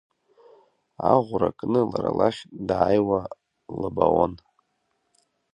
[1.11, 3.21] Аӷәра кны лара лахь дааиуа
[3.79, 4.33] лыбаон.